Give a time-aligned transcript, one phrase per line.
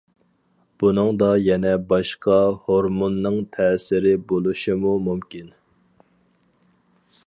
[0.83, 5.57] بۇنىڭدا يەنە باشقا ھورمۇننىڭ تەسىرى بولۇشىمۇ مۇمكىن.